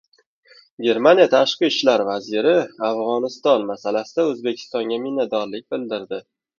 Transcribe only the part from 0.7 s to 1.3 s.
Germaniya